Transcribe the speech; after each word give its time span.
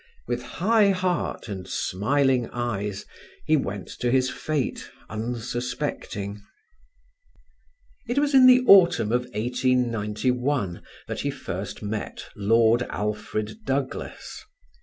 With 0.25 0.41
high 0.41 0.89
heart 0.89 1.47
and 1.47 1.67
smiling 1.67 2.49
eyes 2.49 3.05
he 3.45 3.55
went 3.55 3.87
to 3.99 4.09
his 4.09 4.31
fate 4.31 4.89
unsuspecting. 5.11 6.41
It 8.07 8.17
was 8.17 8.33
in 8.33 8.47
the 8.47 8.61
autumn 8.61 9.11
of 9.11 9.25
1891 9.35 10.81
that 11.07 11.19
he 11.19 11.29
first 11.29 11.83
met 11.83 12.25
Lord 12.35 12.81
Alfred 12.89 13.63
Douglas. 13.63 14.43